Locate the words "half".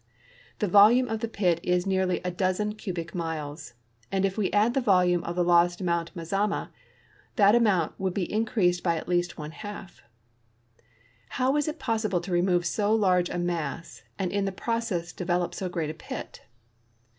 9.51-10.01